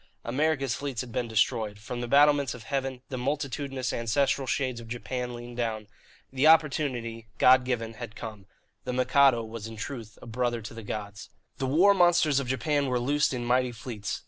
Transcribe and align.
America's 0.25 0.73
fleets 0.73 1.01
had 1.01 1.11
been 1.11 1.27
destroyed. 1.27 1.77
From 1.77 2.01
the 2.01 2.07
battlements 2.07 2.55
of 2.55 2.63
heaven 2.63 3.03
the 3.09 3.19
multitudinous 3.19 3.93
ancestral 3.93 4.47
shades 4.47 4.79
of 4.79 4.87
Japan 4.87 5.35
leaned 5.35 5.57
down. 5.57 5.85
The 6.33 6.47
opportunity, 6.47 7.27
God 7.37 7.63
given, 7.65 7.93
had 7.93 8.15
come. 8.15 8.47
The 8.83 8.93
Mikado 8.93 9.43
was 9.43 9.67
in 9.67 9.75
truth 9.75 10.17
a 10.19 10.25
brother 10.25 10.59
to 10.63 10.73
the 10.73 10.81
gods. 10.81 11.29
The 11.59 11.67
war 11.67 11.93
monsters 11.93 12.39
of 12.39 12.47
Japan 12.47 12.87
were 12.87 12.99
loosed 12.99 13.31
in 13.31 13.45
mighty 13.45 13.71
fleets. 13.71 14.19